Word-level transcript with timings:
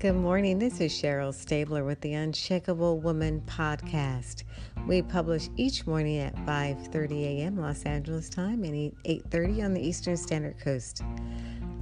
Good 0.00 0.16
morning. 0.16 0.58
This 0.58 0.80
is 0.80 0.94
Cheryl 0.94 1.34
Stabler 1.34 1.84
with 1.84 2.00
the 2.00 2.14
Unshakable 2.14 3.00
Woman 3.00 3.42
podcast. 3.44 4.44
We 4.86 5.02
publish 5.02 5.50
each 5.58 5.86
morning 5.86 6.16
at 6.16 6.34
5:30 6.46 7.22
a.m. 7.24 7.58
Los 7.58 7.82
Angeles 7.82 8.30
time 8.30 8.64
and 8.64 8.94
8:30 9.04 9.62
on 9.62 9.74
the 9.74 9.86
Eastern 9.86 10.16
Standard 10.16 10.58
Coast. 10.58 11.02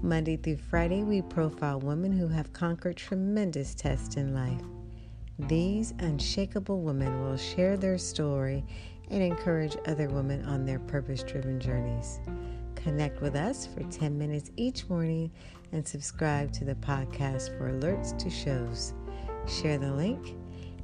Monday 0.03 0.37
through 0.37 0.57
Friday, 0.57 1.05
we 1.05 1.23
profile 1.23 1.79
women 1.79 2.11
who 2.11 2.27
have 2.27 2.53
conquered 2.53 2.97
tremendous 2.97 3.73
tests 3.73 4.17
in 4.17 4.35
life. 4.35 4.63
These 5.39 5.95
unshakable 6.01 6.81
women 6.81 7.21
will 7.21 7.37
share 7.37 7.77
their 7.77 7.99
story 7.99 8.65
and 9.11 9.23
encourage 9.23 9.77
other 9.87 10.09
women 10.09 10.45
on 10.45 10.65
their 10.65 10.79
purpose-driven 10.79 11.61
journeys. 11.61 12.21
Connect 12.75 13.21
with 13.21 13.35
us 13.35 13.67
for 13.67 13.83
10 13.85 14.17
minutes 14.17 14.51
each 14.57 14.89
morning 14.89 15.31
and 15.73 15.87
subscribe 15.87 16.53
to 16.53 16.65
the 16.65 16.77
podcast 16.77 17.57
for 17.59 17.71
alerts 17.73 18.17
to 18.19 18.31
shows. 18.31 18.95
Share 19.47 19.79
the 19.79 19.93
link 19.93 20.37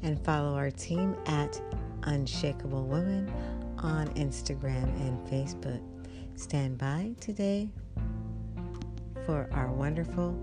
and 0.02 0.22
follow 0.24 0.54
our 0.54 0.70
team 0.70 1.16
at 1.26 1.60
Unshakable 2.02 2.84
Women 2.84 3.32
on 3.78 4.08
Instagram 4.14 4.84
and 5.00 5.18
Facebook. 5.26 5.82
Stand 6.34 6.78
by 6.78 7.12
today 7.20 7.70
for 9.24 9.48
our 9.52 9.72
wonderful, 9.72 10.38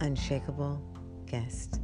unshakable 0.00 0.82
guest. 1.26 1.83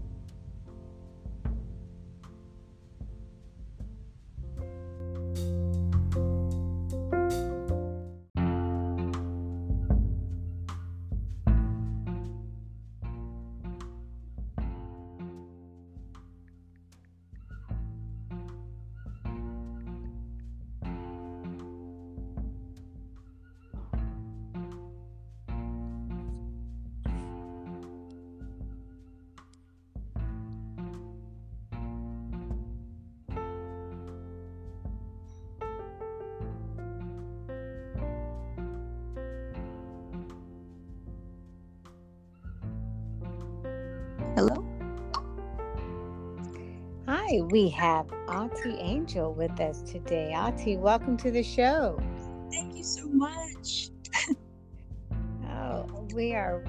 Hello. 44.36 44.64
Hi, 47.08 47.40
we 47.50 47.68
have 47.70 48.06
Auti 48.28 48.76
Angel 48.80 49.34
with 49.34 49.58
us 49.60 49.82
today. 49.82 50.30
Auti, 50.32 50.78
welcome 50.78 51.16
to 51.16 51.32
the 51.32 51.42
show. 51.42 51.98
Thank 52.52 52.76
you 52.76 52.84
so 52.84 53.08
much. 53.08 53.90
oh, 55.50 56.06
we 56.14 56.32
are 56.32 56.64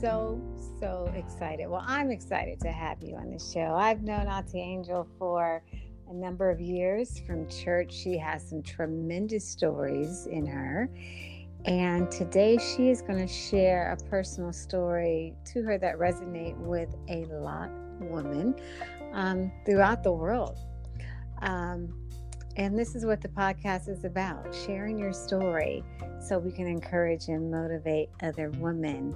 so, 0.00 0.42
so 0.80 1.08
excited. 1.14 1.68
Well, 1.68 1.84
I'm 1.86 2.10
excited 2.10 2.58
to 2.62 2.72
have 2.72 3.00
you 3.00 3.14
on 3.14 3.30
the 3.30 3.38
show. 3.38 3.76
I've 3.76 4.02
known 4.02 4.26
Auti 4.26 4.56
Angel 4.56 5.06
for 5.16 5.62
a 6.10 6.12
number 6.12 6.50
of 6.50 6.60
years 6.60 7.20
from 7.20 7.48
church. 7.48 7.94
She 7.94 8.18
has 8.18 8.48
some 8.48 8.60
tremendous 8.60 9.48
stories 9.48 10.26
in 10.26 10.46
her. 10.46 10.90
And 11.64 12.10
today 12.10 12.58
she 12.58 12.90
is 12.90 13.00
going 13.00 13.18
to 13.18 13.32
share 13.32 13.92
a 13.92 14.10
personal 14.10 14.52
story 14.52 15.34
to 15.46 15.62
her 15.62 15.78
that 15.78 15.96
resonate 15.96 16.56
with 16.58 16.94
a 17.08 17.24
lot 17.26 17.70
of 18.00 18.08
women 18.08 18.54
um, 19.12 19.50
throughout 19.64 20.02
the 20.02 20.12
world. 20.12 20.58
Um, 21.40 21.94
and 22.56 22.78
this 22.78 22.94
is 22.94 23.04
what 23.04 23.20
the 23.20 23.28
podcast 23.28 23.88
is 23.88 24.04
about 24.04 24.54
sharing 24.54 24.98
your 24.98 25.12
story 25.12 25.82
so 26.20 26.38
we 26.38 26.52
can 26.52 26.66
encourage 26.66 27.28
and 27.28 27.50
motivate 27.50 28.10
other 28.22 28.50
women. 28.50 29.14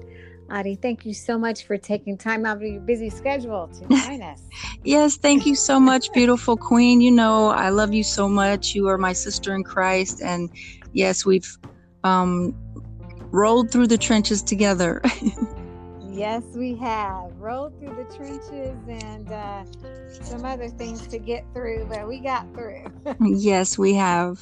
Auti, 0.49 0.81
thank 0.81 1.05
you 1.05 1.13
so 1.13 1.39
much 1.39 1.65
for 1.65 1.77
taking 1.77 2.17
time 2.17 2.47
out 2.47 2.57
of 2.57 2.63
your 2.63 2.81
busy 2.81 3.11
schedule 3.11 3.69
to 3.69 3.81
join 4.07 4.23
us. 4.23 4.41
yes, 4.83 5.17
thank 5.17 5.45
you 5.45 5.55
so 5.55 5.79
much, 5.79 6.11
beautiful 6.13 6.57
queen. 6.57 7.03
You 7.03 7.11
know, 7.11 7.49
I 7.49 7.69
love 7.69 7.93
you 7.93 8.03
so 8.03 8.29
much. 8.29 8.75
You 8.75 8.89
are 8.89 8.97
my 8.97 9.13
sister 9.13 9.55
in 9.55 9.63
Christ. 9.63 10.23
And 10.23 10.51
yes, 10.93 11.27
we've 11.27 11.59
um, 12.09 12.55
rolled 13.31 13.71
through 13.71 13.87
the 13.87 13.99
trenches 13.99 14.43
together. 14.43 15.03
yes, 16.11 16.43
we 16.55 16.77
have 16.77 17.33
rolled 17.37 17.79
through 17.79 17.95
the 17.95 18.17
trenches 18.17 18.77
and 18.89 19.31
uh, 19.31 19.65
some 20.25 20.45
other 20.45 20.69
things 20.69 21.07
to 21.09 21.19
get 21.19 21.45
through, 21.53 21.87
but 21.89 22.09
we 22.09 22.21
got 22.21 22.47
through. 22.55 22.85
yes, 23.21 23.79
we 23.79 23.95
have. 23.95 24.39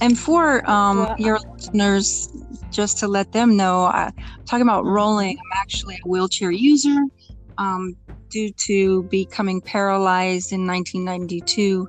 And 0.00 0.18
for 0.18 0.68
um, 0.70 0.98
well, 0.98 1.16
your 1.18 1.38
listeners, 1.54 2.28
just 2.70 2.98
to 2.98 3.08
let 3.08 3.32
them 3.32 3.56
know, 3.56 3.84
uh, 3.84 4.10
talking 4.46 4.62
about 4.62 4.86
rolling, 4.86 5.36
I'm 5.36 5.60
actually 5.60 5.96
a 5.96 6.08
wheelchair 6.08 6.50
user. 6.50 7.02
Um, 7.58 7.96
due 8.30 8.52
to 8.52 9.02
becoming 9.10 9.60
paralyzed 9.60 10.52
in 10.52 10.64
1992 10.64 11.86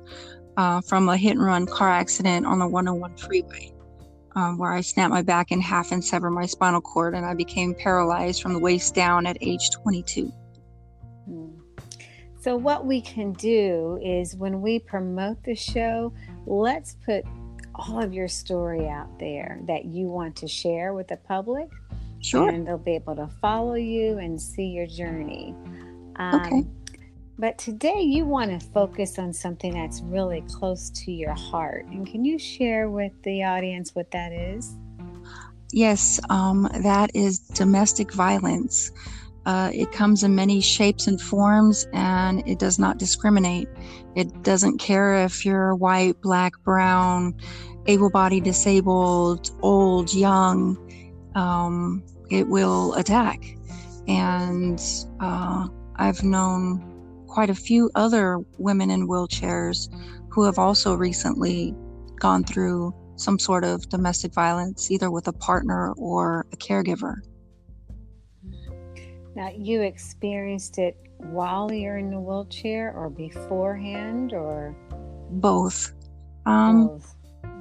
uh, 0.56 0.80
from 0.80 1.08
a 1.08 1.16
hit 1.16 1.36
and 1.36 1.42
run 1.46 1.66
car 1.66 1.88
accident 1.88 2.44
on 2.44 2.58
the 2.58 2.66
101 2.66 3.16
freeway 3.16 3.71
um, 4.34 4.58
where 4.58 4.72
I 4.72 4.80
snapped 4.80 5.10
my 5.10 5.22
back 5.22 5.52
in 5.52 5.60
half 5.60 5.92
and 5.92 6.04
severed 6.04 6.30
my 6.30 6.46
spinal 6.46 6.80
cord, 6.80 7.14
and 7.14 7.24
I 7.24 7.34
became 7.34 7.74
paralyzed 7.74 8.42
from 8.42 8.52
the 8.52 8.58
waist 8.58 8.94
down 8.94 9.26
at 9.26 9.36
age 9.40 9.70
22. 9.70 10.32
Hmm. 11.26 11.48
So, 12.40 12.56
what 12.56 12.86
we 12.86 13.00
can 13.00 13.32
do 13.32 14.00
is 14.02 14.34
when 14.34 14.60
we 14.60 14.78
promote 14.80 15.42
the 15.44 15.54
show, 15.54 16.12
let's 16.46 16.96
put 17.04 17.24
all 17.74 18.02
of 18.02 18.12
your 18.12 18.28
story 18.28 18.88
out 18.88 19.18
there 19.18 19.60
that 19.66 19.84
you 19.84 20.06
want 20.06 20.36
to 20.36 20.48
share 20.48 20.92
with 20.94 21.08
the 21.08 21.16
public. 21.16 21.68
Sure. 22.20 22.48
And 22.48 22.66
they'll 22.66 22.78
be 22.78 22.94
able 22.94 23.16
to 23.16 23.28
follow 23.40 23.74
you 23.74 24.18
and 24.18 24.40
see 24.40 24.66
your 24.66 24.86
journey. 24.86 25.54
Um, 26.16 26.34
okay. 26.34 26.64
But 27.42 27.58
today 27.58 28.00
you 28.00 28.24
want 28.24 28.52
to 28.52 28.64
focus 28.68 29.18
on 29.18 29.32
something 29.32 29.74
that's 29.74 30.00
really 30.00 30.42
close 30.42 30.90
to 30.90 31.10
your 31.10 31.34
heart. 31.34 31.86
And 31.86 32.06
can 32.06 32.24
you 32.24 32.38
share 32.38 32.88
with 32.88 33.20
the 33.24 33.42
audience 33.42 33.96
what 33.96 34.12
that 34.12 34.30
is? 34.30 34.76
Yes, 35.72 36.20
um, 36.30 36.70
that 36.84 37.10
is 37.16 37.40
domestic 37.40 38.12
violence. 38.12 38.92
Uh, 39.44 39.72
it 39.74 39.90
comes 39.90 40.22
in 40.22 40.36
many 40.36 40.60
shapes 40.60 41.08
and 41.08 41.20
forms, 41.20 41.88
and 41.92 42.46
it 42.46 42.60
does 42.60 42.78
not 42.78 42.98
discriminate. 42.98 43.68
It 44.14 44.44
doesn't 44.44 44.78
care 44.78 45.24
if 45.24 45.44
you're 45.44 45.74
white, 45.74 46.20
black, 46.20 46.52
brown, 46.62 47.34
able 47.86 48.08
bodied, 48.10 48.44
disabled, 48.44 49.50
old, 49.62 50.14
young. 50.14 50.78
Um, 51.34 52.04
it 52.30 52.46
will 52.46 52.94
attack. 52.94 53.42
And 54.06 54.80
uh, 55.18 55.66
I've 55.96 56.22
known 56.22 56.91
quite 57.32 57.48
a 57.48 57.54
few 57.54 57.90
other 57.94 58.38
women 58.58 58.90
in 58.90 59.08
wheelchairs 59.08 59.88
who 60.28 60.44
have 60.44 60.58
also 60.58 60.94
recently 60.94 61.74
gone 62.20 62.44
through 62.44 62.94
some 63.16 63.38
sort 63.38 63.64
of 63.64 63.88
domestic 63.88 64.34
violence, 64.34 64.90
either 64.90 65.10
with 65.10 65.26
a 65.28 65.32
partner 65.32 65.92
or 65.92 66.46
a 66.52 66.56
caregiver. 66.56 67.14
Now, 69.34 69.50
you 69.56 69.80
experienced 69.80 70.76
it 70.76 70.94
while 71.16 71.72
you're 71.72 71.96
in 71.96 72.10
the 72.10 72.20
wheelchair 72.20 72.92
or 72.94 73.08
beforehand 73.08 74.34
or? 74.34 74.76
Both. 75.30 75.94
Um, 76.44 76.88
Both. 76.88 77.16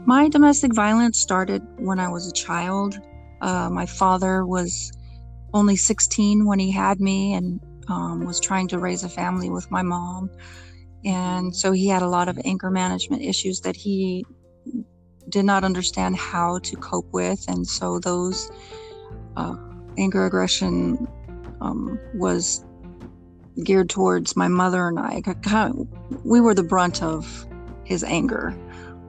My 0.05 0.27
domestic 0.27 0.73
violence 0.73 1.17
started 1.17 1.61
when 1.77 1.97
I 1.97 2.09
was 2.09 2.27
a 2.27 2.33
child. 2.33 2.99
Uh, 3.39 3.69
my 3.69 3.85
father 3.85 4.45
was 4.45 4.91
only 5.53 5.77
16 5.77 6.45
when 6.45 6.59
he 6.59 6.71
had 6.71 6.99
me, 6.99 7.33
and 7.33 7.61
um, 7.87 8.25
was 8.25 8.39
trying 8.39 8.67
to 8.69 8.79
raise 8.79 9.03
a 9.03 9.09
family 9.09 9.49
with 9.49 9.69
my 9.71 9.81
mom. 9.81 10.29
And 11.03 11.55
so 11.55 11.71
he 11.71 11.87
had 11.87 12.01
a 12.01 12.07
lot 12.07 12.29
of 12.29 12.37
anger 12.45 12.69
management 12.69 13.23
issues 13.23 13.61
that 13.61 13.75
he 13.75 14.25
did 15.29 15.45
not 15.45 15.63
understand 15.63 16.17
how 16.17 16.59
to 16.59 16.75
cope 16.77 17.11
with. 17.11 17.43
And 17.47 17.65
so 17.65 17.99
those 17.99 18.51
uh, 19.35 19.55
anger 19.97 20.25
aggression 20.25 21.07
um, 21.59 21.99
was 22.13 22.63
geared 23.63 23.89
towards 23.89 24.35
my 24.35 24.47
mother 24.47 24.87
and 24.87 24.99
I. 24.99 25.21
We 26.23 26.41
were 26.41 26.53
the 26.53 26.63
brunt 26.63 27.01
of 27.01 27.47
his 27.83 28.03
anger. 28.03 28.55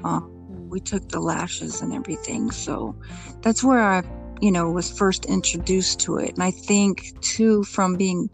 Uh, 0.04 0.20
we 0.68 0.80
took 0.80 1.08
the 1.08 1.20
lashes 1.20 1.82
and 1.82 1.92
everything. 1.92 2.50
So 2.50 2.96
that's 3.42 3.62
where 3.62 3.82
I, 3.82 4.02
you 4.40 4.50
know, 4.50 4.70
was 4.70 4.90
first 4.90 5.26
introduced 5.26 6.00
to 6.00 6.16
it. 6.16 6.34
And 6.34 6.42
I 6.42 6.50
think, 6.50 7.20
too, 7.20 7.62
from 7.64 7.96
being 7.96 8.30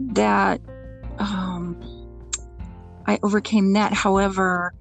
that 0.00 0.60
um, 1.18 1.76
I 3.06 3.18
overcame 3.22 3.72
that. 3.72 3.92
However, 3.92 4.72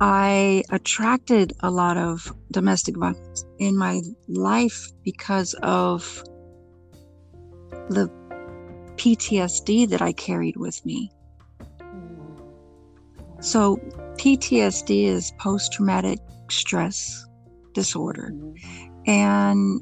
I 0.00 0.62
attracted 0.70 1.52
a 1.60 1.70
lot 1.70 1.96
of 1.96 2.32
domestic 2.52 2.96
violence 2.96 3.44
in 3.58 3.76
my 3.76 4.00
life 4.28 4.90
because 5.04 5.54
of 5.62 6.22
the 7.88 8.08
PTSD 8.96 9.88
that 9.90 10.02
I 10.02 10.12
carried 10.12 10.56
with 10.56 10.84
me. 10.84 11.10
So, 13.40 13.76
PTSD 14.16 15.04
is 15.04 15.32
post 15.38 15.72
traumatic 15.72 16.18
stress 16.50 17.24
disorder. 17.72 18.32
Mm-hmm. 18.32 19.10
And 19.10 19.80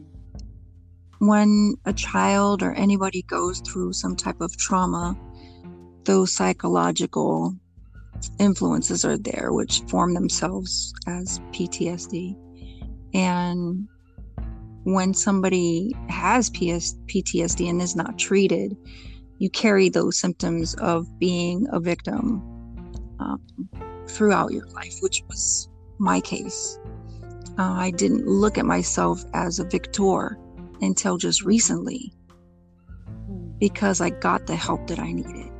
when 1.18 1.74
a 1.84 1.92
child 1.92 2.62
or 2.62 2.72
anybody 2.72 3.22
goes 3.22 3.60
through 3.60 3.92
some 3.92 4.16
type 4.16 4.40
of 4.40 4.56
trauma, 4.56 5.16
those 6.04 6.32
psychological 6.32 7.54
influences 8.38 9.04
are 9.04 9.18
there, 9.18 9.52
which 9.52 9.82
form 9.88 10.14
themselves 10.14 10.92
as 11.06 11.40
PTSD. 11.52 12.36
And 13.14 13.88
when 14.84 15.14
somebody 15.14 15.94
has 16.08 16.50
PS- 16.50 16.98
PTSD 17.06 17.68
and 17.68 17.80
is 17.82 17.96
not 17.96 18.18
treated, 18.18 18.76
you 19.38 19.50
carry 19.50 19.88
those 19.88 20.18
symptoms 20.18 20.74
of 20.74 21.06
being 21.18 21.66
a 21.72 21.80
victim 21.80 22.42
um, 23.18 23.40
throughout 24.06 24.52
your 24.52 24.66
life, 24.68 24.98
which 25.00 25.22
was 25.28 25.68
my 25.98 26.20
case. 26.20 26.78
Uh, 27.58 27.72
I 27.72 27.90
didn't 27.90 28.26
look 28.26 28.58
at 28.58 28.66
myself 28.66 29.24
as 29.34 29.58
a 29.58 29.64
victor 29.64 30.38
until 30.80 31.16
just 31.16 31.42
recently 31.42 32.12
because 33.58 34.00
I 34.00 34.10
got 34.10 34.46
the 34.46 34.56
help 34.56 34.86
that 34.88 34.98
I 34.98 35.12
needed. 35.12 35.50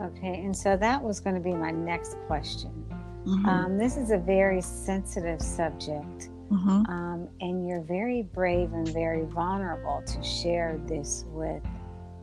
Okay, 0.00 0.42
and 0.44 0.56
so 0.56 0.76
that 0.76 1.02
was 1.02 1.20
going 1.20 1.34
to 1.34 1.40
be 1.40 1.54
my 1.54 1.70
next 1.70 2.16
question. 2.26 2.84
Mm-hmm. 3.26 3.46
Um, 3.46 3.78
this 3.78 3.96
is 3.96 4.10
a 4.10 4.18
very 4.18 4.60
sensitive 4.60 5.40
subject, 5.40 6.28
mm-hmm. 6.50 6.84
um, 6.90 7.28
and 7.40 7.66
you're 7.66 7.80
very 7.80 8.22
brave 8.22 8.72
and 8.72 8.86
very 8.88 9.24
vulnerable 9.24 10.02
to 10.06 10.22
share 10.22 10.78
this 10.86 11.24
with 11.28 11.62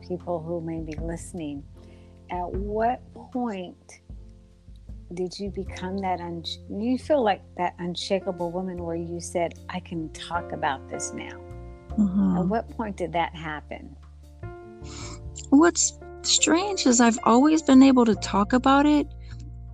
people 0.06 0.40
who 0.40 0.60
may 0.60 0.80
be 0.80 0.94
listening. 1.02 1.64
At 2.30 2.50
what 2.52 3.02
point 3.32 4.00
did 5.12 5.38
you 5.38 5.50
become 5.50 5.98
that 5.98 6.20
un- 6.20 6.44
you 6.70 6.98
feel 6.98 7.22
like 7.22 7.42
that 7.56 7.74
unshakable 7.78 8.50
woman 8.50 8.82
where 8.82 8.96
you 8.96 9.20
said 9.20 9.54
i 9.68 9.78
can 9.80 10.08
talk 10.10 10.52
about 10.52 10.88
this 10.88 11.12
now 11.12 11.38
mm-hmm. 11.90 12.38
at 12.38 12.46
what 12.46 12.68
point 12.70 12.96
did 12.96 13.12
that 13.12 13.34
happen 13.34 13.94
what's 15.50 15.98
strange 16.22 16.86
is 16.86 17.00
i've 17.00 17.18
always 17.24 17.62
been 17.62 17.82
able 17.82 18.04
to 18.04 18.14
talk 18.16 18.52
about 18.52 18.86
it 18.86 19.06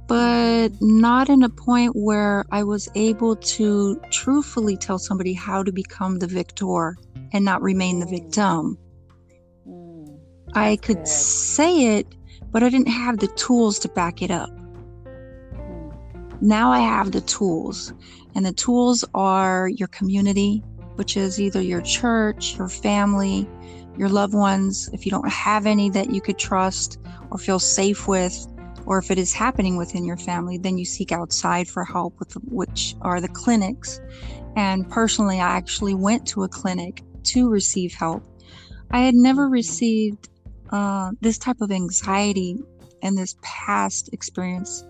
but 0.06 0.70
not 0.81 1.29
in 1.29 1.43
a 1.43 1.49
point 1.49 1.94
where 1.94 2.44
i 2.50 2.62
was 2.62 2.88
able 2.94 3.37
to 3.37 4.00
truthfully 4.11 4.76
tell 4.76 4.99
somebody 4.99 5.32
how 5.32 5.62
to 5.62 5.73
become 5.73 6.19
the 6.19 6.26
victor 6.26 6.96
and 7.32 7.44
not 7.44 7.62
remain 7.62 8.00
the 8.00 8.06
mm. 8.06 8.11
victim 8.11 8.79
mm. 9.69 10.19
i 10.55 10.76
could 10.76 10.96
good. 10.96 11.08
say 11.08 11.99
it 11.99 12.06
but 12.50 12.62
i 12.62 12.69
didn't 12.69 12.88
have 12.88 13.19
the 13.19 13.29
tools 13.29 13.79
to 13.79 13.88
back 13.90 14.23
it 14.23 14.31
up 14.31 14.50
now 16.40 16.70
I 16.70 16.81
have 16.81 17.12
the 17.12 17.20
tools, 17.20 17.93
and 18.35 18.44
the 18.44 18.52
tools 18.52 19.05
are 19.14 19.69
your 19.69 19.88
community, 19.88 20.62
which 20.94 21.17
is 21.17 21.40
either 21.40 21.61
your 21.61 21.82
church, 21.82 22.56
your 22.56 22.69
family, 22.69 23.49
your 23.96 24.08
loved 24.08 24.35
ones. 24.35 24.88
If 24.93 25.05
you 25.05 25.11
don't 25.11 25.29
have 25.29 25.67
any 25.67 25.90
that 25.90 26.11
you 26.11 26.20
could 26.20 26.38
trust 26.38 26.99
or 27.31 27.38
feel 27.38 27.58
safe 27.58 28.06
with, 28.06 28.46
or 28.87 28.99
if 28.99 29.11
it 29.11 29.19
is 29.19 29.32
happening 29.32 29.76
within 29.76 30.05
your 30.05 30.17
family, 30.17 30.58
then 30.58 30.79
you 30.79 30.85
seek 30.85 31.12
outside 31.12 31.69
for 31.69 31.85
help, 31.85 32.19
with 32.19 32.32
which 32.44 32.94
are 33.02 33.20
the 33.20 33.29
clinics. 33.29 34.00
And 34.56 34.88
personally, 34.88 35.40
I 35.40 35.49
actually 35.56 35.94
went 35.94 36.26
to 36.29 36.44
a 36.44 36.49
clinic 36.49 37.02
to 37.25 37.50
receive 37.50 37.93
help. 37.93 38.25
I 38.90 39.00
had 39.00 39.14
never 39.14 39.49
received 39.49 40.29
uh, 40.70 41.12
this 41.20 41.38
type 41.38 41.61
of 41.61 41.70
anxiety 41.70 42.58
and 43.02 43.17
this 43.17 43.37
past 43.43 44.11
experience 44.12 44.85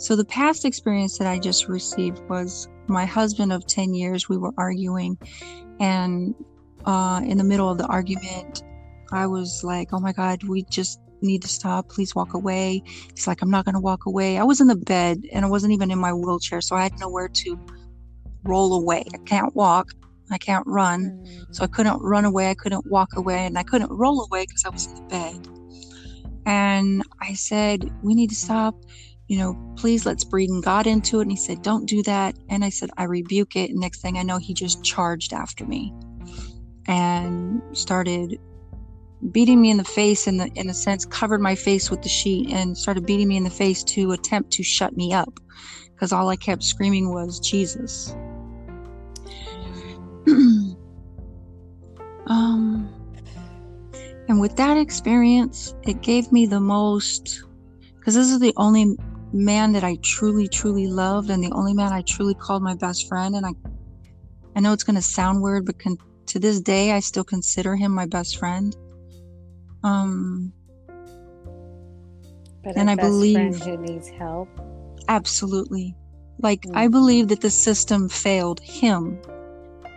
so 0.00 0.16
the 0.16 0.24
past 0.24 0.64
experience 0.64 1.18
that 1.18 1.26
I 1.26 1.38
just 1.38 1.68
received 1.68 2.20
was 2.30 2.66
my 2.88 3.04
husband 3.04 3.52
of 3.52 3.66
10 3.66 3.92
years. 3.92 4.28
We 4.30 4.38
were 4.38 4.52
arguing, 4.56 5.18
and 5.78 6.34
uh, 6.86 7.20
in 7.24 7.36
the 7.36 7.44
middle 7.44 7.68
of 7.68 7.76
the 7.76 7.86
argument, 7.86 8.62
I 9.12 9.26
was 9.26 9.62
like, 9.62 9.90
oh 9.92 10.00
my 10.00 10.12
God, 10.12 10.42
we 10.44 10.62
just 10.64 11.00
need 11.20 11.42
to 11.42 11.48
stop. 11.48 11.90
Please 11.90 12.14
walk 12.14 12.32
away. 12.32 12.82
He's 13.14 13.26
like, 13.26 13.42
I'm 13.42 13.50
not 13.50 13.66
going 13.66 13.74
to 13.74 13.80
walk 13.80 14.06
away. 14.06 14.38
I 14.38 14.42
was 14.42 14.62
in 14.62 14.68
the 14.68 14.76
bed 14.76 15.18
and 15.32 15.44
I 15.44 15.48
wasn't 15.48 15.74
even 15.74 15.90
in 15.90 15.98
my 15.98 16.14
wheelchair, 16.14 16.62
so 16.62 16.76
I 16.76 16.84
had 16.84 16.98
nowhere 16.98 17.28
to 17.28 17.58
roll 18.44 18.74
away. 18.74 19.04
I 19.12 19.18
can't 19.26 19.54
walk. 19.54 19.90
I 20.30 20.38
can't 20.38 20.66
run. 20.66 21.10
Mm. 21.26 21.54
So 21.54 21.64
I 21.64 21.66
couldn't 21.66 22.00
run 22.00 22.24
away. 22.24 22.48
I 22.48 22.54
couldn't 22.54 22.86
walk 22.90 23.16
away 23.16 23.44
and 23.46 23.58
I 23.58 23.64
couldn't 23.64 23.90
roll 23.90 24.22
away 24.22 24.46
because 24.46 24.64
I 24.64 24.70
was 24.70 24.86
in 24.86 24.94
the 24.94 25.02
bed. 25.02 25.48
And 26.46 27.02
I 27.20 27.34
said, 27.34 27.90
We 28.02 28.14
need 28.14 28.30
to 28.30 28.36
stop 28.36 28.74
you 29.30 29.38
know, 29.38 29.56
please 29.76 30.04
let's 30.04 30.24
bring 30.24 30.60
God 30.60 30.88
into 30.88 31.20
it. 31.20 31.22
And 31.22 31.30
he 31.30 31.36
said, 31.36 31.62
don't 31.62 31.86
do 31.86 32.02
that. 32.02 32.34
And 32.48 32.64
I 32.64 32.68
said, 32.68 32.90
I 32.96 33.04
rebuke 33.04 33.54
it. 33.54 33.70
And 33.70 33.78
next 33.78 34.02
thing 34.02 34.18
I 34.18 34.24
know, 34.24 34.38
he 34.38 34.52
just 34.52 34.82
charged 34.82 35.32
after 35.32 35.64
me 35.64 35.94
and 36.88 37.62
started 37.72 38.40
beating 39.30 39.62
me 39.62 39.70
in 39.70 39.76
the 39.76 39.84
face 39.84 40.26
in 40.26 40.38
the 40.38 40.50
in 40.56 40.68
a 40.68 40.74
sense 40.74 41.06
covered 41.06 41.40
my 41.40 41.54
face 41.54 41.92
with 41.92 42.02
the 42.02 42.08
sheet 42.08 42.50
and 42.50 42.76
started 42.76 43.06
beating 43.06 43.28
me 43.28 43.36
in 43.36 43.44
the 43.44 43.50
face 43.50 43.84
to 43.84 44.10
attempt 44.10 44.50
to 44.50 44.64
shut 44.64 44.96
me 44.96 45.12
up 45.12 45.32
because 45.94 46.10
all 46.10 46.28
I 46.28 46.34
kept 46.34 46.64
screaming 46.64 47.12
was 47.12 47.38
Jesus. 47.38 48.16
um 52.26 52.92
and 54.28 54.40
with 54.40 54.56
that 54.56 54.76
experience 54.76 55.72
it 55.84 56.00
gave 56.00 56.32
me 56.32 56.46
the 56.46 56.60
most 56.60 57.44
because 58.00 58.14
this 58.14 58.32
is 58.32 58.40
the 58.40 58.54
only 58.56 58.96
man 59.32 59.72
that 59.72 59.84
I 59.84 59.96
truly, 60.02 60.48
truly 60.48 60.86
loved 60.86 61.30
and 61.30 61.42
the 61.42 61.52
only 61.52 61.74
man 61.74 61.92
I 61.92 62.02
truly 62.02 62.34
called 62.34 62.62
my 62.62 62.74
best 62.74 63.08
friend. 63.08 63.34
And 63.34 63.46
I, 63.46 63.50
I 64.56 64.60
know 64.60 64.72
it's 64.72 64.84
going 64.84 64.96
to 64.96 65.02
sound 65.02 65.42
weird, 65.42 65.66
but 65.66 65.78
con- 65.78 65.98
to 66.26 66.38
this 66.38 66.60
day, 66.60 66.92
I 66.92 67.00
still 67.00 67.24
consider 67.24 67.76
him 67.76 67.92
my 67.92 68.06
best 68.06 68.38
friend. 68.38 68.76
Um, 69.82 70.52
but 72.62 72.76
and 72.76 72.90
I 72.90 72.94
believe 72.94 73.56
who 73.56 73.76
needs 73.78 74.08
help. 74.08 74.48
Absolutely. 75.08 75.94
Like 76.40 76.62
mm. 76.62 76.76
I 76.76 76.88
believe 76.88 77.28
that 77.28 77.40
the 77.40 77.50
system 77.50 78.08
failed 78.08 78.60
him. 78.60 79.20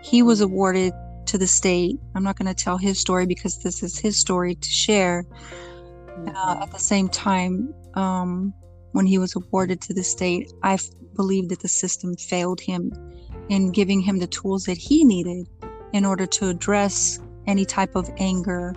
He 0.03 0.23
was 0.23 0.41
mm. 0.41 0.45
awarded 0.45 0.93
to 1.27 1.37
the 1.37 1.47
state. 1.47 1.97
I'm 2.15 2.23
not 2.23 2.37
going 2.37 2.53
to 2.53 2.63
tell 2.63 2.77
his 2.77 2.99
story 2.99 3.25
because 3.25 3.59
this 3.59 3.83
is 3.83 3.97
his 3.97 4.19
story 4.19 4.55
to 4.55 4.69
share. 4.69 5.25
Uh, 5.31 6.15
mm-hmm. 6.15 6.63
at 6.63 6.71
the 6.71 6.79
same 6.79 7.09
time, 7.09 7.73
um, 7.95 8.53
when 8.93 9.05
he 9.05 9.17
was 9.17 9.35
awarded 9.35 9.81
to 9.81 9.93
the 9.93 10.03
state, 10.03 10.53
I 10.63 10.77
believe 11.15 11.49
that 11.49 11.59
the 11.59 11.67
system 11.67 12.15
failed 12.15 12.61
him 12.61 12.93
in 13.49 13.71
giving 13.71 13.99
him 13.99 14.19
the 14.19 14.27
tools 14.27 14.63
that 14.65 14.77
he 14.77 15.03
needed 15.03 15.47
in 15.91 16.05
order 16.05 16.25
to 16.25 16.49
address 16.49 17.19
any 17.45 17.65
type 17.65 17.95
of 17.95 18.09
anger 18.17 18.73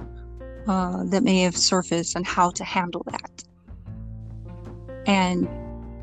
uh, 0.66 1.04
that 1.04 1.22
may 1.22 1.40
have 1.40 1.56
surfaced 1.56 2.16
and 2.16 2.26
how 2.26 2.50
to 2.50 2.64
handle 2.64 3.04
that. 3.10 3.44
And 5.06 5.48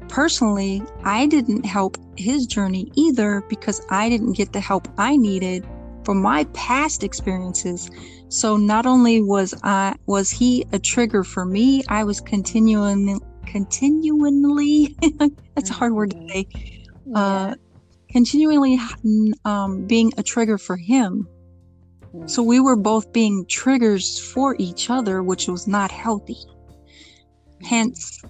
personally, 0.10 0.82
I 1.03 1.25
didn't 1.27 1.65
help 1.65 1.98
his 2.15 2.46
journey 2.48 2.91
either 2.96 3.43
because 3.50 3.86
I 3.89 4.10
didn't 4.10 4.34
get 4.34 4.53
the 4.53 4.62
help 4.62 4.88
I 4.98 5.17
needed 5.17 5.67
from 6.05 6.22
my 6.22 6.46
past 6.53 7.03
experiences. 7.03 7.89
So 8.29 8.58
not 8.58 8.86
only 8.86 9.22
was 9.22 9.53
I 9.63 9.96
was 10.05 10.32
he 10.32 10.65
a 10.72 10.79
trigger 10.79 11.24
for 11.24 11.46
me, 11.46 11.84
I 11.89 12.03
was 12.03 12.22
continuing 12.22 13.20
continually 13.53 14.98
that's 15.53 15.69
a 15.69 15.74
hard 15.74 15.93
word 15.93 16.10
to 16.10 16.27
say 16.27 16.48
yeah. 17.05 17.19
uh, 17.19 17.55
continually 18.10 18.79
um, 19.45 19.86
being 19.86 20.12
a 20.17 20.24
trigger 20.24 20.57
for 20.57 20.75
him. 20.75 21.27
So 22.25 22.41
we 22.41 22.60
were 22.60 22.75
both 22.75 23.13
being 23.13 23.45
triggers 23.45 24.19
for 24.19 24.55
each 24.57 24.89
other 24.89 25.22
which 25.22 25.48
was 25.48 25.67
not 25.67 25.91
healthy. 25.91 26.39
Hence 27.63 28.22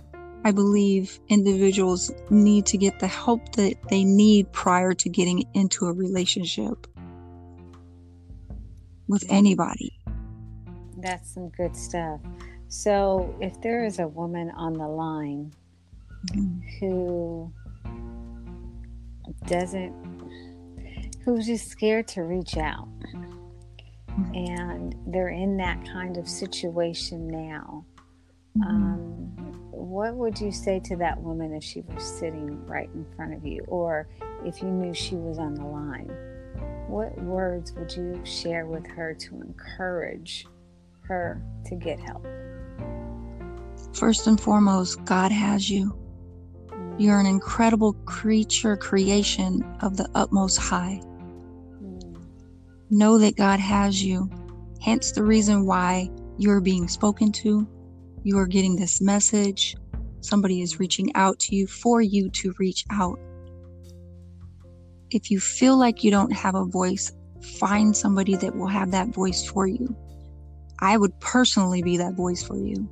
i 0.46 0.52
believe 0.52 1.22
individuals 1.30 2.12
need 2.30 2.66
to 2.66 2.78
get 2.78 3.00
the 3.00 3.08
help 3.08 3.54
that 3.54 3.76
they 3.90 4.04
need 4.04 4.52
prior 4.52 4.94
to 4.94 5.08
getting 5.08 5.42
into 5.54 5.86
a 5.86 5.94
relationship 5.94 6.86
with 9.08 9.24
anybody. 9.30 9.98
That's 10.98 11.34
some 11.34 11.48
good 11.48 11.78
stuff 11.78 12.20
so, 12.76 13.36
if 13.40 13.62
there 13.62 13.86
is 13.86 14.00
a 14.00 14.08
woman 14.08 14.50
on 14.58 14.74
the 14.74 14.88
line 14.88 15.54
mm-hmm. 16.32 16.60
who 16.80 17.54
doesn't, 19.46 19.94
who's 21.24 21.46
just 21.46 21.70
scared 21.70 22.08
to 22.08 22.24
reach 22.24 22.58
out, 22.58 22.90
mm-hmm. 23.00 24.34
and 24.34 24.96
they're 25.06 25.30
in 25.30 25.56
that 25.58 25.88
kind 25.88 26.18
of 26.18 26.28
situation 26.28 27.28
now, 27.28 27.86
mm-hmm. 28.58 28.68
um, 28.68 29.70
what 29.70 30.16
would 30.16 30.42
you 30.42 30.52
say 30.52 30.80
to 30.80 30.96
that 30.96 31.22
woman 31.22 31.54
if 31.54 31.64
she 31.64 31.82
was 31.82 32.04
sitting 32.04 32.66
right 32.66 32.90
in 32.96 33.06
front 33.16 33.36
of 33.36 33.46
you, 33.46 33.64
or 33.68 34.10
if 34.44 34.64
you 34.64 34.70
knew 34.70 34.96
she 34.96 35.14
was 35.14 35.38
on 35.38 35.54
the 35.54 35.64
line? 35.64 36.12
What 36.88 37.16
words 37.22 37.72
would 37.74 37.96
you 37.96 38.20
share 38.24 38.66
with 38.66 38.88
her 38.88 39.14
to 39.14 39.42
encourage 39.42 40.48
her 41.04 41.40
to 41.68 41.76
get 41.76 42.00
help? 42.00 42.26
First 43.94 44.26
and 44.26 44.40
foremost, 44.40 45.04
God 45.06 45.32
has 45.32 45.70
you. 45.70 45.96
You're 46.98 47.20
an 47.20 47.28
incredible 47.28 47.94
creature, 48.06 48.76
creation 48.76 49.64
of 49.82 49.98
the 49.98 50.10
utmost 50.16 50.58
high. 50.58 51.02
Know 52.90 53.18
that 53.20 53.38
God 53.38 53.60
has 53.60 54.04
you. 54.04 54.30
Hence 54.82 55.12
the 55.12 55.24
reason 55.24 55.66
why 55.66 56.10
you're 56.38 56.62
being 56.62 56.88
spoken 56.88 57.32
to. 57.34 57.68
You 58.24 58.38
are 58.40 58.48
getting 58.48 58.76
this 58.76 59.00
message. 59.00 59.76
Somebody 60.22 60.62
is 60.62 60.80
reaching 60.80 61.14
out 61.16 61.40
to 61.42 61.56
you 61.56 61.68
for 61.68 62.02
you 62.02 62.30
to 62.32 62.54
reach 62.58 62.86
out. 62.90 63.20
If 65.12 65.30
you 65.30 65.40
feel 65.40 65.78
like 65.78 66.04
you 66.04 66.10
don't 66.10 66.34
have 66.34 66.56
a 66.56 66.66
voice, 66.66 67.12
find 67.60 67.96
somebody 67.96 68.36
that 68.38 68.56
will 68.56 68.68
have 68.68 68.92
that 68.92 69.10
voice 69.10 69.46
for 69.46 69.68
you. 69.68 69.96
I 70.80 70.98
would 70.98 71.20
personally 71.20 71.84
be 71.84 71.98
that 71.98 72.16
voice 72.16 72.42
for 72.44 72.58
you. 72.58 72.90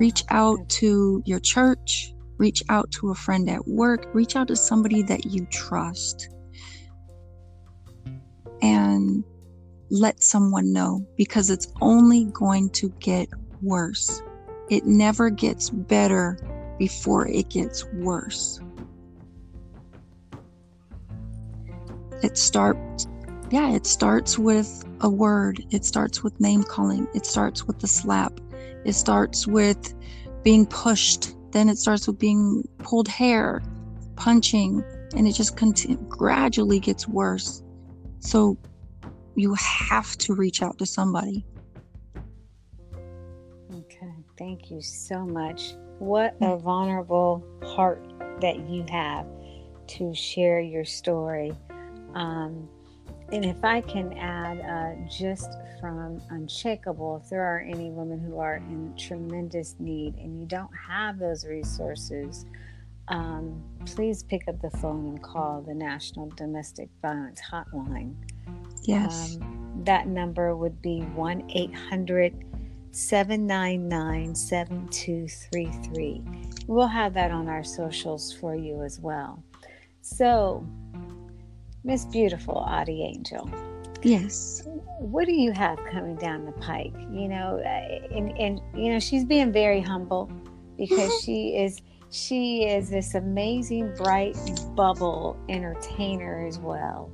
Reach 0.00 0.24
out 0.30 0.66
to 0.70 1.22
your 1.26 1.40
church, 1.40 2.14
reach 2.38 2.62
out 2.70 2.90
to 2.92 3.10
a 3.10 3.14
friend 3.14 3.50
at 3.50 3.68
work, 3.68 4.08
reach 4.14 4.34
out 4.34 4.48
to 4.48 4.56
somebody 4.56 5.02
that 5.02 5.26
you 5.26 5.46
trust. 5.50 6.30
And 8.62 9.22
let 9.90 10.22
someone 10.22 10.72
know 10.72 11.06
because 11.16 11.50
it's 11.50 11.68
only 11.82 12.24
going 12.32 12.70
to 12.70 12.88
get 13.00 13.28
worse. 13.60 14.22
It 14.70 14.86
never 14.86 15.28
gets 15.28 15.68
better 15.68 16.38
before 16.78 17.28
it 17.28 17.50
gets 17.50 17.84
worse. 17.92 18.58
It 22.22 22.38
starts 22.38 23.06
yeah, 23.50 23.72
it 23.72 23.84
starts 23.84 24.38
with 24.38 24.84
a 25.00 25.10
word, 25.10 25.62
it 25.70 25.84
starts 25.84 26.22
with 26.22 26.40
name 26.40 26.62
calling, 26.62 27.08
it 27.14 27.26
starts 27.26 27.66
with 27.66 27.80
the 27.80 27.88
slap, 27.88 28.40
it 28.84 28.94
starts 28.94 29.46
with 29.46 29.94
being 30.42 30.66
pushed, 30.66 31.34
then 31.52 31.68
it 31.68 31.78
starts 31.78 32.06
with 32.06 32.18
being 32.18 32.66
pulled 32.78 33.08
hair, 33.08 33.62
punching, 34.16 34.84
and 35.16 35.26
it 35.26 35.32
just 35.32 35.56
continue, 35.56 35.96
gradually 36.08 36.80
gets 36.80 37.08
worse. 37.08 37.62
So 38.20 38.56
you 39.34 39.54
have 39.54 40.16
to 40.18 40.34
reach 40.34 40.62
out 40.62 40.78
to 40.78 40.86
somebody. 40.86 41.44
Okay, 43.74 44.14
thank 44.38 44.70
you 44.70 44.80
so 44.82 45.24
much. 45.24 45.74
What 45.98 46.36
a 46.40 46.56
vulnerable 46.56 47.44
heart 47.62 48.02
that 48.40 48.68
you 48.68 48.84
have 48.90 49.26
to 49.88 50.14
share 50.14 50.60
your 50.60 50.84
story. 50.84 51.52
Um, 52.14 52.68
and 53.32 53.44
if 53.44 53.64
I 53.64 53.80
can 53.80 54.12
add, 54.14 54.60
uh, 54.60 55.08
just 55.08 55.50
from 55.80 56.20
Unshakable, 56.30 57.22
if 57.22 57.30
there 57.30 57.42
are 57.42 57.60
any 57.60 57.90
women 57.90 58.20
who 58.20 58.38
are 58.38 58.56
in 58.56 58.94
tremendous 58.96 59.76
need 59.78 60.16
and 60.16 60.38
you 60.38 60.46
don't 60.46 60.70
have 60.88 61.18
those 61.18 61.46
resources, 61.46 62.44
um, 63.08 63.62
please 63.86 64.22
pick 64.22 64.46
up 64.48 64.60
the 64.60 64.70
phone 64.70 65.06
and 65.06 65.22
call 65.22 65.62
the 65.62 65.74
National 65.74 66.28
Domestic 66.30 66.88
Violence 67.02 67.40
Hotline. 67.40 68.14
Yes. 68.82 69.36
Um, 69.40 69.82
that 69.84 70.06
number 70.06 70.56
would 70.56 70.82
be 70.82 71.00
1 71.00 71.50
800 71.50 72.44
799 72.92 74.34
7233. 74.34 76.22
We'll 76.66 76.88
have 76.88 77.14
that 77.14 77.30
on 77.30 77.48
our 77.48 77.62
socials 77.62 78.32
for 78.32 78.54
you 78.56 78.82
as 78.82 78.98
well. 79.00 79.42
So, 80.02 80.66
Miss 81.84 82.04
Beautiful 82.06 82.66
Auti 82.68 83.04
Angel. 83.06 83.48
Yes. 84.02 84.62
What 84.98 85.26
do 85.26 85.32
you 85.32 85.52
have 85.52 85.78
coming 85.90 86.16
down 86.16 86.44
the 86.44 86.52
pike? 86.52 86.94
You 87.10 87.28
know, 87.28 87.60
uh, 87.64 88.16
and, 88.16 88.36
and 88.38 88.60
you 88.74 88.92
know, 88.92 89.00
she's 89.00 89.24
being 89.24 89.52
very 89.52 89.80
humble 89.80 90.30
because 90.76 91.22
she 91.22 91.56
is 91.56 91.80
she 92.10 92.64
is 92.64 92.90
this 92.90 93.14
amazing 93.14 93.94
bright 93.96 94.36
bubble 94.74 95.38
entertainer 95.48 96.46
as 96.46 96.58
well. 96.58 97.10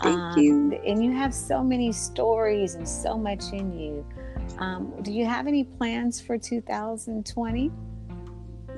Thank 0.00 0.16
um, 0.16 0.38
you. 0.38 0.80
And 0.86 1.04
you 1.04 1.12
have 1.12 1.34
so 1.34 1.62
many 1.62 1.92
stories 1.92 2.74
and 2.74 2.88
so 2.88 3.18
much 3.18 3.52
in 3.52 3.78
you. 3.78 4.06
Um, 4.58 4.94
do 5.02 5.12
you 5.12 5.26
have 5.26 5.46
any 5.46 5.64
plans 5.64 6.20
for 6.20 6.38
2020? 6.38 7.70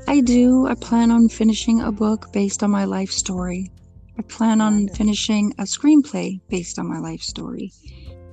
I 0.09 0.21
do. 0.21 0.67
I 0.67 0.75
plan 0.75 1.11
on 1.11 1.29
finishing 1.29 1.81
a 1.83 1.93
book 1.93 2.33
based 2.33 2.63
on 2.63 2.71
my 2.71 2.85
life 2.85 3.11
story. 3.11 3.71
I 4.17 4.23
plan 4.23 4.61
on 4.61 4.89
finishing 4.89 5.53
a 5.59 5.65
screenplay 5.65 6.41
based 6.49 6.79
on 6.79 6.89
my 6.89 6.99
life 6.99 7.21
story 7.21 7.73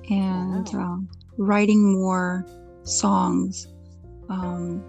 and 0.08 0.68
wow. 0.72 1.00
uh, 1.00 1.14
writing 1.38 1.92
more 1.92 2.46
songs, 2.84 3.66
um, 4.28 4.84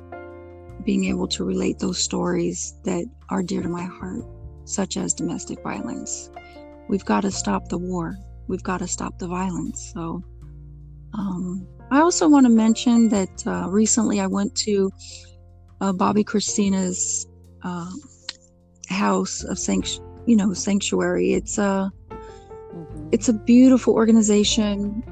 being 0.85 1.05
able 1.05 1.27
to 1.29 1.43
relate 1.43 1.79
those 1.79 1.97
stories 1.97 2.75
that 2.83 3.05
are 3.29 3.41
dear 3.41 3.63
to 3.63 3.69
my 3.69 3.83
heart, 3.83 4.23
such 4.65 4.97
as 4.97 5.13
domestic 5.13 5.63
violence. 5.63 6.29
We've 6.89 7.05
got 7.05 7.21
to 7.21 7.31
stop 7.31 7.69
the 7.69 7.77
war, 7.77 8.15
we've 8.47 8.63
got 8.63 8.79
to 8.79 8.87
stop 8.87 9.17
the 9.17 9.27
violence. 9.27 9.91
So, 9.93 10.23
um, 11.13 11.67
I 11.89 12.01
also 12.01 12.27
want 12.27 12.45
to 12.45 12.51
mention 12.51 13.09
that 13.09 13.47
uh, 13.47 13.67
recently 13.69 14.19
I 14.19 14.27
went 14.27 14.55
to 14.57 14.91
uh, 15.81 15.93
Bobbi 15.93 16.25
Kristina's 16.25 17.27
uh, 17.63 17.91
house 18.89 19.43
of 19.43 19.57
sanctuary 19.57 20.12
you 20.25 20.35
know 20.35 20.53
sanctuary. 20.53 21.33
It's 21.33 21.57
a 21.57 21.91
mm-hmm. 22.09 23.09
it's 23.11 23.29
a 23.29 23.33
beautiful 23.33 23.93
organization. 23.93 25.03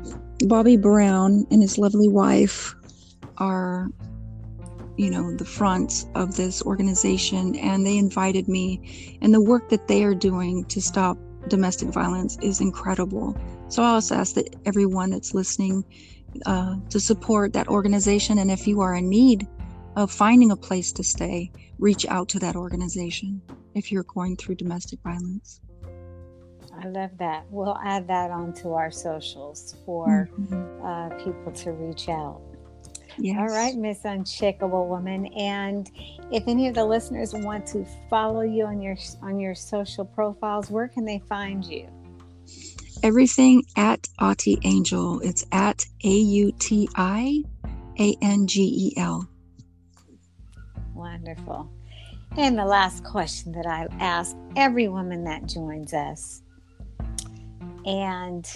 Bobby 0.47 0.77
brown 0.77 1.45
and 1.51 1.61
his 1.61 1.77
lovely 1.77 2.07
wife 2.07 2.75
are 3.37 3.89
you 4.97 5.09
know 5.09 5.35
the 5.35 5.45
front 5.45 6.05
of 6.15 6.35
this 6.35 6.61
organization 6.63 7.55
and 7.55 7.85
they 7.85 7.97
invited 7.97 8.47
me. 8.47 9.17
And 9.21 9.33
the 9.33 9.41
work 9.41 9.69
that 9.69 9.87
they 9.87 10.03
are 10.03 10.15
doing 10.15 10.65
to 10.65 10.81
stop 10.81 11.17
domestic 11.47 11.89
violence 11.89 12.37
is 12.41 12.61
incredible. 12.61 13.37
So 13.69 13.83
i 13.83 13.91
also 13.91 14.15
ask 14.15 14.35
that 14.35 14.55
everyone 14.65 15.11
that's 15.11 15.33
listening 15.33 15.85
uh, 16.45 16.75
to 16.89 16.99
support 16.99 17.53
that 17.53 17.67
organization 17.67 18.39
and 18.39 18.51
if 18.51 18.67
you 18.67 18.81
are 18.81 18.95
in 18.95 19.09
need 19.09 19.47
of 19.95 20.11
finding 20.11 20.51
a 20.51 20.55
place 20.55 20.91
to 20.93 21.03
stay 21.03 21.51
reach 21.79 22.05
out 22.07 22.29
to 22.29 22.39
that 22.39 22.55
organization 22.55 23.41
if 23.73 23.91
you're 23.91 24.03
going 24.03 24.35
through 24.37 24.55
domestic 24.55 24.99
violence. 25.01 25.61
I 26.79 26.87
love 26.87 27.11
that. 27.17 27.45
We'll 27.49 27.77
add 27.83 28.07
that 28.07 28.31
onto 28.31 28.71
our 28.71 28.91
socials 28.91 29.75
for 29.85 30.29
mm-hmm. 30.39 30.85
uh, 30.85 31.09
people 31.23 31.51
to 31.51 31.71
reach 31.71 32.09
out. 32.09 32.41
Yes. 33.17 33.37
All 33.39 33.47
right, 33.47 33.75
Miss 33.75 34.05
Unshakable 34.05 34.87
Woman. 34.87 35.27
And 35.37 35.91
if 36.31 36.47
any 36.47 36.67
of 36.67 36.75
the 36.75 36.85
listeners 36.85 37.33
want 37.33 37.65
to 37.67 37.85
follow 38.09 38.41
you 38.41 38.65
on 38.65 38.81
your 38.81 38.95
on 39.21 39.39
your 39.39 39.53
social 39.53 40.05
profiles, 40.05 40.71
where 40.71 40.87
can 40.87 41.05
they 41.05 41.19
find 41.27 41.63
you? 41.65 41.89
Everything 43.03 43.63
at 43.75 44.07
Auti 44.19 44.57
Angel. 44.63 45.19
It's 45.21 45.45
at 45.51 45.85
A 46.03 46.13
U 46.13 46.51
T 46.53 46.87
I 46.95 47.43
A 47.99 48.15
N 48.21 48.47
G 48.47 48.93
E 48.95 48.99
L. 48.99 49.27
Wonderful. 50.93 51.69
And 52.37 52.57
the 52.57 52.65
last 52.65 53.03
question 53.03 53.51
that 53.51 53.65
I 53.65 53.87
ask 53.99 54.37
every 54.55 54.87
woman 54.87 55.25
that 55.25 55.47
joins 55.47 55.93
us, 55.93 56.41
and 57.85 58.47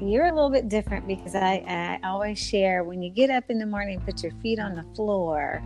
you're 0.00 0.26
a 0.26 0.34
little 0.34 0.50
bit 0.50 0.68
different 0.68 1.06
because 1.06 1.36
I, 1.36 1.62
I 2.02 2.06
always 2.06 2.38
share 2.38 2.82
when 2.82 3.02
you 3.02 3.10
get 3.10 3.30
up 3.30 3.44
in 3.48 3.58
the 3.58 3.66
morning, 3.66 4.00
put 4.00 4.24
your 4.24 4.32
feet 4.42 4.58
on 4.58 4.74
the 4.74 4.84
floor, 4.94 5.62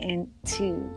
and 0.00 0.28
to 0.46 0.90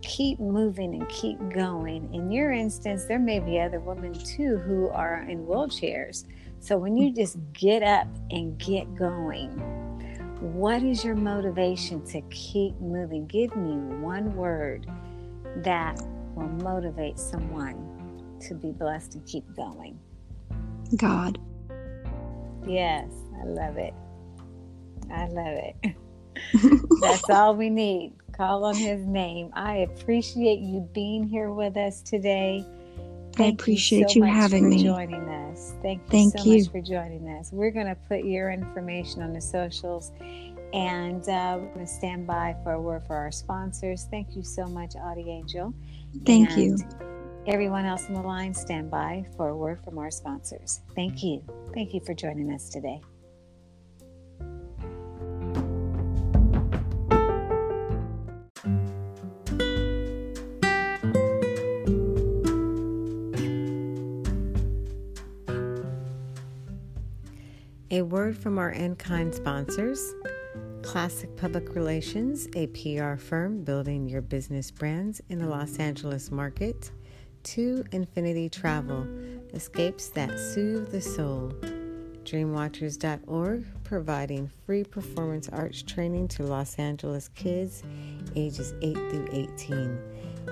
keep 0.00 0.40
moving 0.40 0.94
and 0.94 1.06
keep 1.10 1.38
going. 1.50 2.12
In 2.14 2.30
your 2.30 2.52
instance, 2.52 3.04
there 3.04 3.18
may 3.18 3.40
be 3.40 3.60
other 3.60 3.80
women 3.80 4.14
too 4.14 4.56
who 4.58 4.88
are 4.88 5.26
in 5.28 5.46
wheelchairs. 5.46 6.24
So 6.58 6.78
when 6.78 6.96
you 6.96 7.12
just 7.12 7.36
get 7.52 7.82
up 7.82 8.08
and 8.30 8.58
get 8.58 8.94
going, 8.94 9.83
what 10.52 10.82
is 10.82 11.02
your 11.02 11.14
motivation 11.14 12.04
to 12.04 12.20
keep 12.30 12.78
moving? 12.78 13.26
Give 13.26 13.56
me 13.56 13.76
one 14.02 14.36
word 14.36 14.86
that 15.56 15.98
will 16.34 16.48
motivate 16.48 17.18
someone 17.18 18.38
to 18.46 18.54
be 18.54 18.70
blessed 18.70 19.14
and 19.14 19.26
keep 19.26 19.44
going. 19.56 19.98
God. 20.96 21.38
Yes, 22.66 23.08
I 23.40 23.44
love 23.44 23.78
it. 23.78 23.94
I 25.10 25.28
love 25.28 25.56
it. 25.82 25.96
That's 27.00 27.30
all 27.30 27.54
we 27.54 27.70
need. 27.70 28.12
Call 28.36 28.64
on 28.64 28.76
his 28.76 29.06
name. 29.06 29.50
I 29.54 29.78
appreciate 29.78 30.58
you 30.58 30.80
being 30.92 31.26
here 31.26 31.52
with 31.52 31.78
us 31.78 32.02
today. 32.02 32.66
Thank 33.36 33.60
I 33.60 33.62
appreciate 33.62 34.14
you, 34.14 34.22
so 34.22 34.26
you 34.26 34.32
having 34.32 34.68
me. 34.68 34.82
Joining 34.82 35.28
us. 35.28 35.74
Thank 35.82 36.02
you 36.02 36.08
Thank 36.10 36.38
so 36.38 36.44
you. 36.44 36.58
much 36.58 36.70
for 36.70 36.80
joining 36.80 37.28
us. 37.28 37.50
We're 37.52 37.70
going 37.70 37.86
to 37.86 37.96
put 38.08 38.24
your 38.24 38.50
information 38.50 39.22
on 39.22 39.32
the 39.32 39.40
socials 39.40 40.12
and 40.72 41.22
uh, 41.28 41.58
we're 41.60 41.72
going 41.74 41.86
to 41.86 41.92
stand 41.92 42.26
by 42.26 42.56
for 42.64 42.72
a 42.72 42.80
word 42.80 43.06
for 43.06 43.16
our 43.16 43.30
sponsors. 43.30 44.06
Thank 44.10 44.34
you 44.34 44.42
so 44.42 44.66
much, 44.66 44.94
Auti 44.94 45.28
Angel. 45.28 45.72
Thank 46.26 46.50
and 46.50 46.58
you. 46.58 46.78
Everyone 47.46 47.84
else 47.84 48.06
on 48.06 48.14
the 48.14 48.22
line, 48.22 48.54
stand 48.54 48.90
by 48.90 49.24
for 49.36 49.50
a 49.50 49.56
word 49.56 49.78
from 49.84 49.98
our 49.98 50.10
sponsors. 50.10 50.80
Thank 50.96 51.22
you. 51.22 51.44
Thank 51.74 51.94
you 51.94 52.00
for 52.00 52.14
joining 52.14 52.52
us 52.52 52.70
today. 52.70 53.02
A 67.94 68.02
word 68.02 68.36
from 68.36 68.58
our 68.58 68.70
in 68.70 68.96
kind 68.96 69.32
sponsors 69.32 70.14
Classic 70.82 71.30
Public 71.36 71.76
Relations, 71.76 72.48
a 72.56 72.66
PR 72.66 73.14
firm 73.14 73.62
building 73.62 74.08
your 74.08 74.20
business 74.20 74.68
brands 74.72 75.22
in 75.28 75.38
the 75.38 75.46
Los 75.46 75.78
Angeles 75.78 76.32
market 76.32 76.90
to 77.44 77.84
Infinity 77.92 78.48
Travel, 78.48 79.06
escapes 79.52 80.08
that 80.08 80.36
soothe 80.40 80.90
the 80.90 81.00
soul. 81.00 81.52
Dreamwatchers.org, 82.24 83.64
providing 83.84 84.50
free 84.66 84.82
performance 84.82 85.48
arts 85.50 85.80
training 85.80 86.26
to 86.26 86.42
Los 86.42 86.74
Angeles 86.80 87.28
kids 87.36 87.84
ages 88.34 88.74
8 88.82 88.94
through 88.94 89.28
18. 89.30 89.98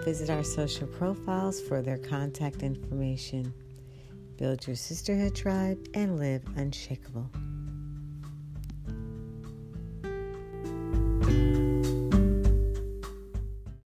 Visit 0.05 0.31
our 0.31 0.45
social 0.45 0.87
profiles 0.87 1.61
for 1.61 1.83
their 1.83 1.99
contact 1.99 2.63
information. 2.63 3.53
Build 4.37 4.67
your 4.67 4.77
sisterhood 4.77 5.35
tribe 5.35 5.79
and 5.95 6.19
live 6.19 6.43
unshakable. 6.57 7.31